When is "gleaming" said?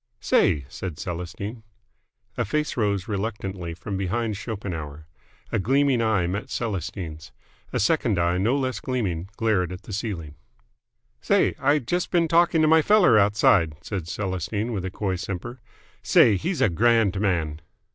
5.59-6.01, 8.79-9.29